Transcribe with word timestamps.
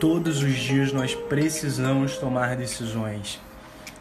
Todos 0.00 0.42
os 0.42 0.52
dias 0.52 0.92
nós 0.92 1.14
precisamos 1.14 2.18
tomar 2.18 2.54
decisões. 2.54 3.40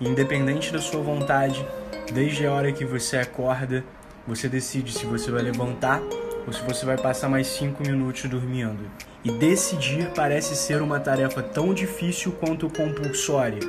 Independente 0.00 0.72
da 0.72 0.80
sua 0.80 1.00
vontade, 1.00 1.64
desde 2.12 2.44
a 2.44 2.52
hora 2.52 2.72
que 2.72 2.84
você 2.84 3.16
acorda, 3.18 3.84
você 4.26 4.48
decide 4.48 4.92
se 4.92 5.06
você 5.06 5.30
vai 5.30 5.42
levantar 5.42 6.02
ou 6.44 6.52
se 6.52 6.60
você 6.62 6.84
vai 6.84 6.96
passar 6.96 7.28
mais 7.28 7.46
cinco 7.46 7.84
minutos 7.84 8.28
dormindo. 8.28 8.90
E 9.24 9.30
decidir 9.30 10.10
parece 10.12 10.56
ser 10.56 10.82
uma 10.82 10.98
tarefa 10.98 11.40
tão 11.40 11.72
difícil 11.72 12.32
quanto 12.32 12.68
compulsória, 12.68 13.60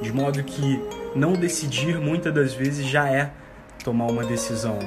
de 0.00 0.12
modo 0.12 0.44
que 0.44 0.80
não 1.16 1.32
decidir 1.32 1.98
muitas 1.98 2.32
das 2.32 2.54
vezes 2.54 2.86
já 2.86 3.10
é 3.10 3.32
tomar 3.82 4.06
uma 4.06 4.24
decisão. 4.24 4.78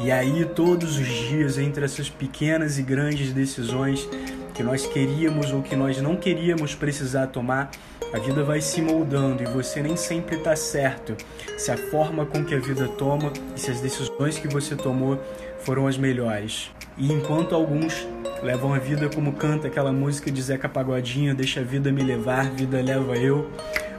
E 0.00 0.12
aí, 0.12 0.44
todos 0.44 0.98
os 0.98 1.06
dias, 1.06 1.58
entre 1.58 1.84
essas 1.84 2.08
pequenas 2.08 2.78
e 2.78 2.82
grandes 2.82 3.32
decisões, 3.32 4.08
que 4.58 4.62
nós 4.64 4.84
queríamos 4.84 5.52
ou 5.52 5.62
que 5.62 5.76
nós 5.76 6.02
não 6.02 6.16
queríamos 6.16 6.74
precisar 6.74 7.28
tomar, 7.28 7.70
a 8.12 8.18
vida 8.18 8.42
vai 8.42 8.60
se 8.60 8.82
moldando 8.82 9.40
e 9.40 9.46
você 9.46 9.80
nem 9.80 9.96
sempre 9.96 10.34
está 10.34 10.56
certo 10.56 11.16
se 11.56 11.70
a 11.70 11.76
forma 11.76 12.26
com 12.26 12.44
que 12.44 12.56
a 12.56 12.58
vida 12.58 12.88
toma 12.88 13.32
e 13.54 13.60
se 13.60 13.70
as 13.70 13.80
decisões 13.80 14.36
que 14.36 14.48
você 14.48 14.74
tomou 14.74 15.16
foram 15.60 15.86
as 15.86 15.96
melhores. 15.96 16.72
E 16.96 17.12
enquanto 17.12 17.54
alguns 17.54 18.04
levam 18.42 18.74
a 18.74 18.80
vida 18.80 19.08
como 19.08 19.34
canta 19.34 19.68
aquela 19.68 19.92
música 19.92 20.28
de 20.28 20.42
Zeca 20.42 20.68
Pagodinho, 20.68 21.36
deixa 21.36 21.60
a 21.60 21.64
vida 21.64 21.92
me 21.92 22.02
levar, 22.02 22.50
vida 22.50 22.82
leva 22.82 23.16
eu, 23.16 23.48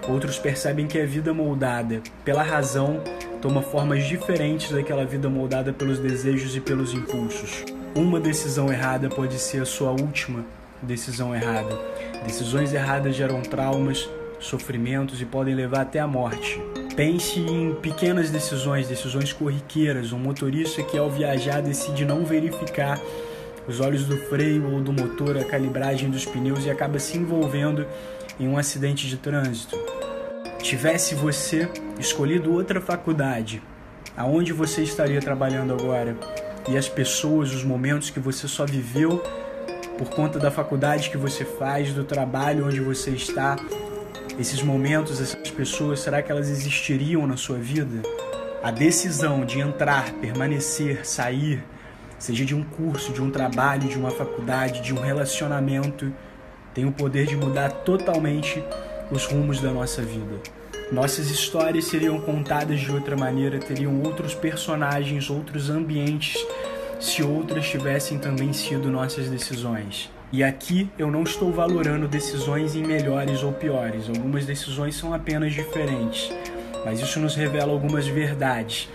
outros 0.09 0.38
percebem 0.38 0.88
que 0.88 1.00
a 1.00 1.05
vida 1.05 1.34
moldada 1.34 2.02
pela 2.26 2.44
razão 2.44 3.02
toma 3.41 3.62
formas 3.62 4.05
diferentes 4.05 4.73
daquela 4.73 5.05
vida 5.05 5.30
moldada 5.30 5.72
pelos 5.72 6.00
desejos 6.00 6.53
e 6.53 6.59
pelos 6.59 6.94
impulsos. 6.94 7.79
Uma 7.96 8.20
decisão 8.20 8.72
errada 8.72 9.10
pode 9.10 9.40
ser 9.40 9.62
a 9.62 9.66
sua 9.66 9.92
última 9.92 10.46
decisão 10.82 11.36
errada. 11.36 11.78
Decisões 12.24 12.74
erradas 12.74 13.16
geram 13.16 13.42
traumas, 13.42 14.08
sofrimentos 14.40 15.22
e 15.22 15.26
podem 15.26 15.56
levar 15.56 15.82
até 15.82 16.00
a 16.00 16.08
morte. 16.08 16.62
Pense 16.96 17.40
em 17.40 17.73
pequenas 17.76 18.30
decisões, 18.30 18.88
decisões 18.88 19.34
corriqueiras. 19.34 20.14
Um 20.14 20.20
motorista 20.20 20.84
que 20.84 20.98
ao 20.98 21.09
viajar 21.09 21.62
decide 21.62 22.06
não 22.06 22.23
verificar 22.23 23.00
os 23.68 23.80
olhos 23.80 24.06
do 24.06 24.18
freio 24.18 24.72
ou 24.72 24.81
do 24.81 24.94
motor, 24.94 25.38
a 25.38 25.44
calibragem 25.44 26.09
dos 26.09 26.26
pneus 26.26 26.66
e 26.66 26.70
acaba 26.70 27.00
se 27.00 27.18
envolvendo 27.18 27.86
em 28.40 28.48
um 28.48 28.58
acidente 28.58 29.08
de 29.08 29.18
trânsito. 29.18 29.78
Tivesse 30.62 31.16
você 31.16 31.70
escolhido 32.00 32.53
outra 32.53 32.80
faculdade, 32.80 33.62
aonde 34.16 34.53
você 34.53 34.84
estaria 34.84 35.20
trabalhando 35.20 35.74
agora? 35.74 36.16
E 36.70 36.78
as 36.78 36.88
pessoas, 36.88 37.53
os 37.53 37.64
momentos 37.64 38.09
que 38.09 38.20
você 38.20 38.48
só 38.48 38.66
viveu 38.66 39.23
por 39.98 40.09
conta 40.09 40.38
da 40.38 40.52
faculdade 40.52 41.09
que 41.09 41.17
você 41.17 41.44
faz, 41.44 41.92
do 41.94 42.03
trabalho 42.03 42.67
onde 42.67 42.80
você 42.80 43.09
está, 43.09 43.58
esses 44.39 44.62
momentos, 44.62 45.20
essas 45.20 45.52
pessoas, 45.52 46.00
será 46.00 46.22
que 46.22 46.31
elas 46.31 46.50
existiriam 46.50 47.25
na 47.28 47.36
sua 47.36 47.58
vida? 47.58 48.02
A 48.64 48.72
decisão 48.72 49.45
de 49.45 49.59
entrar, 49.59 50.14
permanecer, 50.14 51.06
sair, 51.06 51.64
seja 52.17 52.45
de 52.45 52.53
um 52.56 52.64
curso, 52.64 53.12
de 53.12 53.22
um 53.22 53.31
trabalho, 53.31 53.90
de 53.90 53.97
uma 53.97 54.12
faculdade, 54.12 54.81
de 54.81 54.94
um 54.94 55.02
relacionamento, 55.02 56.14
tem 56.73 56.86
o 56.86 56.92
poder 56.92 57.25
de 57.25 57.36
mudar 57.36 57.70
totalmente 57.70 58.64
os 59.12 59.25
rumos 59.25 59.59
da 59.59 59.72
nossa 59.72 60.02
vida. 60.02 60.59
Nossas 60.92 61.30
histórias 61.30 61.86
seriam 61.86 62.20
contadas 62.20 62.80
de 62.80 62.92
outra 62.92 63.16
maneira, 63.16 63.59
teriam 63.59 64.02
outros 64.02 64.34
personagens, 64.34 65.30
outros 65.30 65.70
ambientes, 65.70 66.44
se 67.00 67.22
outras 67.22 67.70
tivessem 67.70 68.18
também 68.18 68.52
sido 68.54 68.90
nossas 68.90 69.30
decisões. 69.30 70.09
E 70.31 70.44
aqui 70.44 70.90
eu 70.98 71.12
não 71.12 71.22
estou 71.22 71.52
valorando 71.52 72.08
decisões 72.08 72.76
em 72.76 72.84
melhores 72.84 73.44
ou 73.44 73.54
piores, 73.54 74.09
algumas 74.09 74.48
decisões 74.48 74.96
são 74.96 75.14
apenas 75.14 75.54
diferentes, 75.54 76.31
mas 76.84 77.00
isso 77.00 77.20
nos 77.20 77.36
revela 77.36 77.72
algumas 77.72 78.08
verdades. 78.08 78.90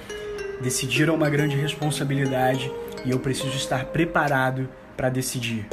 Decidir 0.61 1.09
é 1.09 1.13
uma 1.13 1.31
grande 1.31 1.57
responsabilidade 1.57 2.73
e 3.05 3.11
eu 3.13 3.21
preciso 3.21 3.57
estar 3.57 3.85
preparado 3.87 4.69
para 4.97 5.09
decidir. 5.09 5.67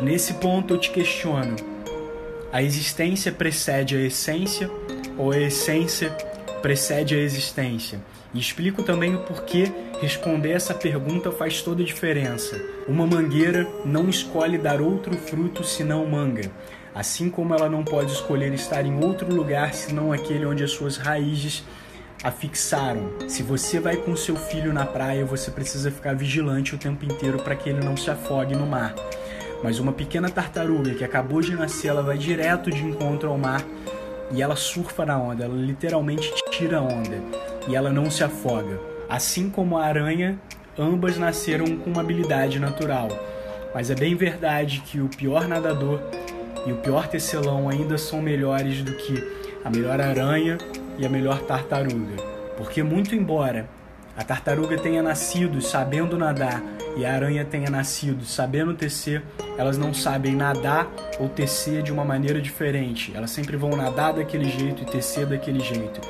Nesse 0.00 0.34
ponto 0.34 0.74
eu 0.74 0.78
te 0.78 0.90
questiono: 0.90 1.54
a 2.52 2.62
existência 2.62 3.30
precede 3.30 3.96
a 3.96 4.00
essência 4.00 4.70
ou 5.18 5.32
a 5.32 5.38
essência 5.38 6.10
precede 6.62 7.14
a 7.14 7.18
existência? 7.18 8.00
E 8.32 8.38
explico 8.38 8.82
também 8.82 9.14
o 9.14 9.20
porquê 9.20 9.72
responder 10.00 10.52
essa 10.52 10.74
pergunta 10.74 11.32
faz 11.32 11.62
toda 11.62 11.82
a 11.82 11.86
diferença. 11.86 12.60
Uma 12.86 13.06
mangueira 13.06 13.66
não 13.84 14.08
escolhe 14.08 14.56
dar 14.56 14.80
outro 14.80 15.16
fruto 15.16 15.64
senão 15.64 16.06
manga, 16.06 16.50
assim 16.94 17.28
como 17.30 17.54
ela 17.54 17.68
não 17.68 17.84
pode 17.84 18.12
escolher 18.12 18.52
estar 18.52 18.84
em 18.84 19.02
outro 19.02 19.34
lugar 19.34 19.74
senão 19.74 20.12
aquele 20.12 20.46
onde 20.46 20.62
as 20.62 20.70
suas 20.70 20.96
raízes 20.96 21.64
a 22.22 22.30
fixaram. 22.30 23.12
Se 23.28 23.42
você 23.42 23.78
vai 23.78 23.96
com 23.96 24.14
seu 24.16 24.36
filho 24.36 24.72
na 24.72 24.84
praia, 24.84 25.24
você 25.24 25.50
precisa 25.50 25.90
ficar 25.90 26.14
vigilante 26.14 26.74
o 26.74 26.78
tempo 26.78 27.04
inteiro 27.04 27.38
para 27.38 27.56
que 27.56 27.70
ele 27.70 27.84
não 27.84 27.96
se 27.96 28.10
afogue 28.10 28.54
no 28.54 28.66
mar. 28.66 28.94
Mas 29.62 29.78
uma 29.78 29.92
pequena 29.92 30.28
tartaruga 30.28 30.94
que 30.94 31.04
acabou 31.04 31.40
de 31.40 31.54
nascer, 31.54 31.88
ela 31.88 32.02
vai 32.02 32.18
direto 32.18 32.70
de 32.70 32.84
encontro 32.84 33.28
ao 33.28 33.38
mar 33.38 33.64
e 34.30 34.42
ela 34.42 34.56
surfa 34.56 35.06
na 35.06 35.18
onda, 35.18 35.44
ela 35.44 35.54
literalmente 35.54 36.32
tira 36.50 36.78
a 36.78 36.82
onda 36.82 37.22
e 37.66 37.74
ela 37.74 37.90
não 37.90 38.10
se 38.10 38.22
afoga. 38.22 38.78
Assim 39.08 39.48
como 39.48 39.78
a 39.78 39.84
aranha, 39.84 40.38
ambas 40.78 41.16
nasceram 41.16 41.64
com 41.78 41.90
uma 41.90 42.02
habilidade 42.02 42.58
natural. 42.58 43.08
Mas 43.74 43.90
é 43.90 43.94
bem 43.94 44.14
verdade 44.14 44.82
que 44.84 45.00
o 45.00 45.08
pior 45.08 45.46
nadador 45.46 46.00
e 46.66 46.72
o 46.72 46.76
pior 46.76 47.08
tecelão 47.08 47.68
ainda 47.68 47.96
são 47.96 48.20
melhores 48.20 48.82
do 48.82 48.92
que 48.92 49.22
a 49.64 49.70
melhor 49.70 50.00
aranha 50.00 50.58
e 50.98 51.06
a 51.06 51.08
melhor 51.08 51.40
tartaruga. 51.40 52.16
Porque, 52.56 52.82
muito 52.82 53.14
embora 53.14 53.68
a 54.18 54.24
tartaruga 54.24 54.76
tenha 54.76 55.00
nascido 55.00 55.62
sabendo 55.62 56.18
nadar 56.18 56.60
e 56.96 57.06
a 57.06 57.14
aranha 57.14 57.44
tenha 57.44 57.70
nascido 57.70 58.24
sabendo 58.24 58.74
tecer, 58.74 59.22
elas 59.56 59.78
não 59.78 59.94
sabem 59.94 60.34
nadar 60.34 60.90
ou 61.20 61.28
tecer 61.28 61.84
de 61.84 61.92
uma 61.92 62.04
maneira 62.04 62.40
diferente. 62.40 63.12
Elas 63.14 63.30
sempre 63.30 63.56
vão 63.56 63.76
nadar 63.76 64.14
daquele 64.14 64.50
jeito 64.50 64.82
e 64.82 64.86
tecer 64.86 65.24
daquele 65.24 65.60
jeito. 65.60 66.00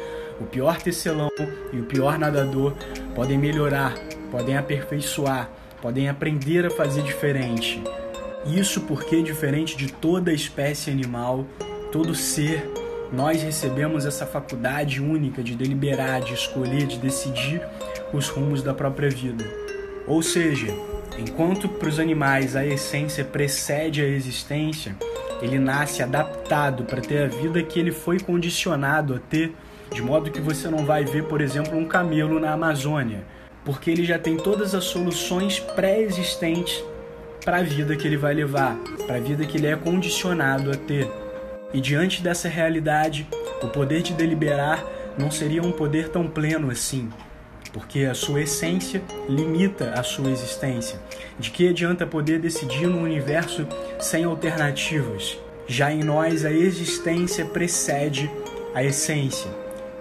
O 0.40 0.44
pior 0.44 0.80
tecelão 0.80 1.28
e 1.70 1.80
o 1.80 1.84
pior 1.84 2.18
nadador 2.18 2.72
podem 3.14 3.36
melhorar, 3.36 3.92
podem 4.30 4.56
aperfeiçoar, 4.56 5.50
podem 5.82 6.08
aprender 6.08 6.64
a 6.64 6.70
fazer 6.70 7.02
diferente. 7.02 7.84
Isso 8.46 8.80
porque, 8.80 9.22
diferente 9.22 9.76
de 9.76 9.92
toda 9.92 10.32
espécie 10.32 10.90
animal, 10.90 11.44
todo 11.92 12.14
ser, 12.14 12.66
nós 13.12 13.42
recebemos 13.42 14.04
essa 14.04 14.26
faculdade 14.26 15.00
única 15.00 15.42
de 15.42 15.54
deliberar, 15.54 16.20
de 16.20 16.34
escolher, 16.34 16.86
de 16.86 16.98
decidir 16.98 17.62
os 18.12 18.28
rumos 18.28 18.62
da 18.62 18.74
própria 18.74 19.08
vida. 19.08 19.44
Ou 20.06 20.22
seja, 20.22 20.68
enquanto 21.18 21.68
para 21.68 21.88
os 21.88 21.98
animais 21.98 22.56
a 22.56 22.64
essência 22.64 23.24
precede 23.24 24.02
a 24.02 24.06
existência, 24.06 24.96
ele 25.40 25.58
nasce 25.58 26.02
adaptado 26.02 26.84
para 26.84 27.00
ter 27.00 27.24
a 27.24 27.28
vida 27.28 27.62
que 27.62 27.78
ele 27.78 27.92
foi 27.92 28.18
condicionado 28.18 29.14
a 29.14 29.18
ter, 29.18 29.54
de 29.92 30.02
modo 30.02 30.30
que 30.30 30.40
você 30.40 30.68
não 30.68 30.84
vai 30.84 31.04
ver, 31.04 31.24
por 31.24 31.40
exemplo, 31.40 31.76
um 31.78 31.86
camelo 31.86 32.38
na 32.40 32.52
Amazônia, 32.52 33.24
porque 33.64 33.90
ele 33.90 34.04
já 34.04 34.18
tem 34.18 34.36
todas 34.36 34.74
as 34.74 34.84
soluções 34.84 35.58
pré-existentes 35.60 36.82
para 37.44 37.58
a 37.58 37.62
vida 37.62 37.96
que 37.96 38.06
ele 38.06 38.16
vai 38.16 38.34
levar, 38.34 38.76
para 39.06 39.16
a 39.16 39.20
vida 39.20 39.46
que 39.46 39.56
ele 39.56 39.66
é 39.66 39.76
condicionado 39.76 40.70
a 40.70 40.74
ter. 40.74 41.08
E 41.72 41.80
diante 41.82 42.22
dessa 42.22 42.48
realidade, 42.48 43.26
o 43.62 43.68
poder 43.68 44.00
de 44.00 44.14
deliberar 44.14 44.84
não 45.18 45.30
seria 45.30 45.62
um 45.62 45.70
poder 45.70 46.08
tão 46.08 46.26
pleno 46.26 46.70
assim, 46.70 47.10
porque 47.72 48.04
a 48.04 48.14
sua 48.14 48.42
essência 48.42 49.02
limita 49.28 49.90
a 49.90 50.02
sua 50.02 50.30
existência. 50.30 50.98
De 51.38 51.50
que 51.50 51.68
adianta 51.68 52.06
poder 52.06 52.38
decidir 52.38 52.86
no 52.86 53.02
universo 53.02 53.66
sem 54.00 54.24
alternativas? 54.24 55.38
Já 55.66 55.92
em 55.92 56.02
nós, 56.02 56.46
a 56.46 56.50
existência 56.50 57.44
precede 57.44 58.30
a 58.74 58.82
essência. 58.82 59.50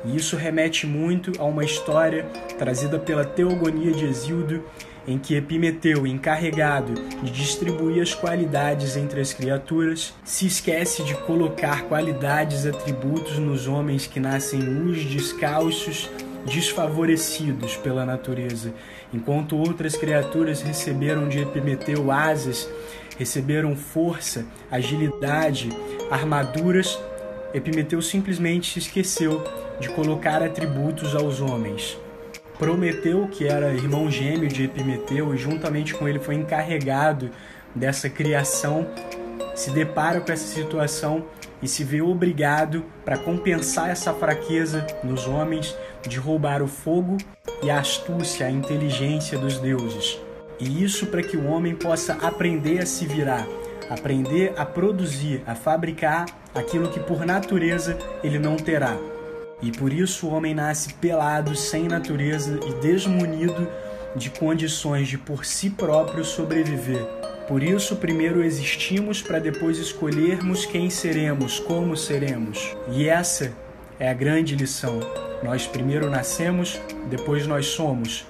E 0.06 0.16
isso 0.16 0.38
remete 0.38 0.88
muito 0.88 1.34
a 1.38 1.44
uma 1.44 1.66
história 1.66 2.24
trazida 2.58 2.98
pela 2.98 3.26
Teogonia 3.26 3.92
de 3.92 4.06
Exildo, 4.06 4.64
em 5.08 5.18
que 5.18 5.36
Epimeteu, 5.36 6.06
encarregado 6.06 6.94
de 7.24 7.32
distribuir 7.32 8.02
as 8.02 8.14
qualidades 8.14 8.98
entre 8.98 9.22
as 9.22 9.34
criaturas, 9.34 10.14
se 10.24 10.46
esquece 10.46 11.02
de 11.04 11.16
colocar 11.16 11.84
qualidades 11.84 12.66
atributos 12.66 13.40
nos 13.40 13.68
homens 13.68 14.06
que 14.06 14.20
nascem 14.20 14.60
nus, 14.60 15.06
descalços 15.06 16.10
desfavorecidos 16.46 17.76
pela 17.78 18.06
natureza, 18.06 18.74
enquanto 19.14 19.58
outras 19.58 19.96
criaturas 19.96 20.62
receberam 20.62 21.28
de 21.28 21.40
Epimeteu 21.40 22.12
asas, 22.12 22.70
receberam 23.18 23.76
força, 23.76 24.46
agilidade, 24.72 25.70
armaduras, 26.10 26.98
Epimeteu 27.54 28.02
simplesmente 28.02 28.74
se 28.74 28.80
esqueceu 28.80 29.44
de 29.80 29.90
colocar 29.90 30.44
atributos 30.44 31.16
aos 31.16 31.40
homens. 31.40 31.98
Prometeu, 32.58 33.28
que 33.28 33.48
era 33.48 33.74
irmão 33.74 34.10
gêmeo 34.10 34.48
de 34.48 34.64
Epimeteu 34.64 35.34
e 35.34 35.38
juntamente 35.38 35.94
com 35.94 36.08
ele 36.08 36.20
foi 36.20 36.36
encarregado 36.36 37.30
dessa 37.76 38.10
criação, 38.10 38.88
se 39.56 39.70
depara 39.70 40.20
com 40.22 40.32
essa 40.32 40.48
situação 40.48 41.26
e 41.62 41.68
se 41.68 41.84
vê 41.84 42.02
obrigado, 42.02 42.84
para 43.04 43.18
compensar 43.18 43.90
essa 43.90 44.14
fraqueza 44.14 44.86
nos 45.04 45.28
homens, 45.28 45.76
de 46.08 46.18
roubar 46.18 46.62
o 46.62 46.68
fogo 46.68 47.18
e 47.62 47.70
a 47.70 47.80
astúcia, 47.80 48.48
a 48.48 48.52
inteligência 48.52 49.38
dos 49.38 49.60
deuses. 49.60 50.20
E 50.60 50.84
isso 50.84 51.08
para 51.08 51.24
que 51.24 51.38
o 51.38 51.48
homem 51.48 51.76
possa 51.76 52.14
aprender 52.14 52.80
a 52.80 52.86
se 52.86 53.06
virar, 53.06 53.46
aprender 53.90 54.54
a 54.58 54.66
produzir, 54.66 55.44
a 55.46 55.56
fabricar 55.56 56.26
aquilo 56.54 56.90
que 56.90 57.00
por 57.00 57.26
natureza 57.26 57.98
ele 58.24 58.40
não 58.40 58.56
terá. 58.56 58.98
E 59.62 59.72
por 59.72 59.92
isso 59.92 60.28
o 60.28 60.34
homem 60.34 60.54
nasce 60.54 60.94
pelado, 60.94 61.56
sem 61.56 61.88
natureza 61.88 62.60
e 62.68 62.74
desmunido 62.82 63.68
de 64.16 64.30
condições 64.30 65.08
de 65.08 65.18
por 65.18 65.46
si 65.46 65.70
próprio 65.70 66.24
sobreviver. 66.24 67.04
Por 67.48 67.64
isso, 67.64 67.96
primeiro 67.96 68.44
existimos 68.44 69.22
para 69.22 69.40
depois 69.40 69.78
escolhermos 69.78 70.66
quem 70.66 70.90
seremos, 70.90 71.60
como 71.60 71.96
seremos. 71.96 72.76
E 72.92 73.08
essa 73.08 73.54
é 74.00 74.10
a 74.10 74.14
grande 74.14 74.56
lição. 74.56 75.00
Nós 75.42 75.66
primeiro 75.66 76.10
nascemos, 76.10 76.80
depois 77.10 77.48
nós 77.48 77.68
somos. 77.68 78.26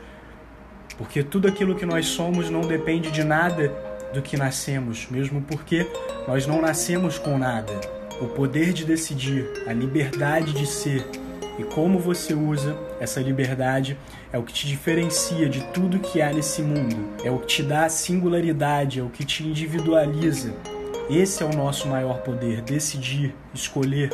Porque 0.98 1.24
tudo 1.24 1.48
aquilo 1.48 1.76
que 1.76 1.86
nós 1.86 2.06
somos 2.06 2.50
não 2.50 2.62
depende 2.62 3.12
de 3.12 3.24
nada 3.24 3.70
do 4.14 4.22
que 4.22 4.38
nascemos, 4.38 5.08
mesmo 5.10 5.42
porque 5.42 5.88
nós 6.28 6.46
não 6.46 6.62
nascemos 6.62 7.18
com 7.18 7.38
nada. 7.38 7.97
O 8.20 8.26
poder 8.26 8.74
de 8.74 8.84
decidir, 8.84 9.48
a 9.68 9.74
liberdade 9.74 10.52
de 10.54 10.66
ser, 10.66 11.06
e 11.60 11.64
como 11.64 12.00
você 12.00 12.34
usa 12.34 12.76
essa 13.00 13.20
liberdade 13.20 13.96
é 14.34 14.40
o 14.40 14.44
que 14.44 14.54
te 14.54 14.66
diferencia 14.66 15.48
de 15.48 15.62
tudo 15.72 16.00
que 16.00 16.20
há 16.20 16.34
nesse 16.34 16.64
mundo, 16.64 16.96
é 17.24 17.30
o 17.30 17.38
que 17.38 17.48
te 17.48 17.64
dá 17.64 17.88
singularidade, 17.88 19.00
é 19.00 19.04
o 19.04 19.10
que 19.10 19.24
te 19.24 19.44
individualiza. 19.44 20.52
Esse 21.10 21.44
é 21.44 21.46
o 21.46 21.56
nosso 21.56 21.88
maior 21.88 22.22
poder: 22.22 22.62
decidir, 22.62 23.36
escolher. 23.54 24.10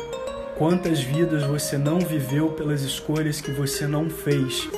Quantas 0.58 1.00
vidas 1.00 1.42
você 1.42 1.76
não 1.76 1.98
viveu 1.98 2.50
pelas 2.50 2.82
escolhas 2.82 3.40
que 3.40 3.50
você 3.50 3.86
não 3.86 4.08
fez? 4.08 4.68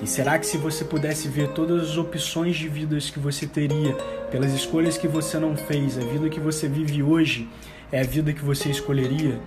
E 0.00 0.06
será 0.06 0.38
que 0.38 0.46
se 0.46 0.56
você 0.56 0.84
pudesse 0.84 1.26
ver 1.26 1.48
todas 1.48 1.90
as 1.90 1.96
opções 1.96 2.56
de 2.56 2.68
vidas 2.68 3.10
que 3.10 3.18
você 3.18 3.46
teria 3.46 3.94
pelas 4.30 4.52
escolhas 4.52 4.96
que 4.96 5.08
você 5.08 5.38
não 5.38 5.56
fez, 5.56 5.98
a 5.98 6.02
vida 6.02 6.28
que 6.28 6.38
você 6.38 6.68
vive 6.68 7.02
hoje 7.02 7.48
é 7.90 8.00
a 8.00 8.04
vida 8.04 8.32
que 8.32 8.44
você 8.44 8.70
escolheria? 8.70 9.38